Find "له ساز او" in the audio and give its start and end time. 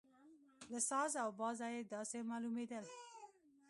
0.71-1.29